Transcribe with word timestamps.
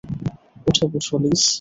উঠে 0.67 0.85
বসো, 0.91 1.15
লিস। 1.23 1.43